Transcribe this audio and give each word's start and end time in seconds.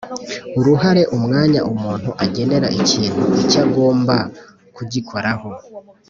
Uruhare 0.59 1.03
Umwanya 1.15 1.61
umuntu 1.71 2.09
agenera 2.25 2.67
ikintu 2.81 3.23
icyo 3.41 3.59
agomba 3.65 4.15
kugikoraho 4.75 5.49